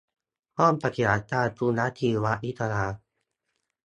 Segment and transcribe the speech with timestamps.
[0.59, 2.85] ห้องปฏิบัติการจุลชีววิทยา